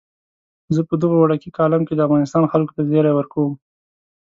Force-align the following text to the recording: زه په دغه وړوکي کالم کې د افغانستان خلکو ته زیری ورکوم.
زه 0.75 0.81
په 0.89 0.95
دغه 1.01 1.15
وړوکي 1.17 1.49
کالم 1.57 1.81
کې 1.85 1.93
د 1.95 2.01
افغانستان 2.07 2.43
خلکو 2.51 2.75
ته 2.77 2.81
زیری 2.89 3.11
ورکوم. 3.15 3.53